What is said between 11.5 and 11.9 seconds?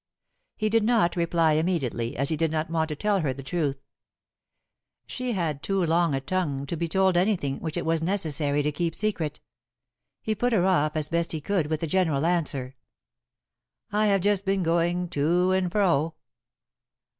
with a